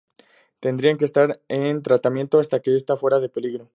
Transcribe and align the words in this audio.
Tendrá 0.63 0.97
que 0.97 1.05
estar 1.05 1.39
en 1.47 1.83
tratamiento 1.83 2.39
hasta 2.39 2.59
que 2.59 2.75
este 2.75 2.95
fuera 2.97 3.19
de 3.19 3.29
peligro. 3.29 3.69